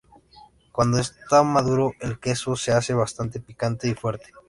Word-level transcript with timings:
Cuando 0.71 0.97
está 0.97 1.43
maduro, 1.43 1.93
el 1.99 2.17
queso 2.17 2.55
se 2.55 2.71
hace 2.71 2.95
bastante 2.95 3.39
picante 3.39 3.87
y 3.87 3.93
fuerte. 3.93 4.31